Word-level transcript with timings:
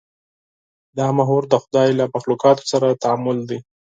دا 0.97 1.07
محور 1.17 1.43
د 1.49 1.53
خدای 1.63 1.89
له 1.99 2.05
مخلوقاتو 2.15 2.63
سره 2.71 2.99
تعامل 3.03 3.37
دی. 3.49 3.59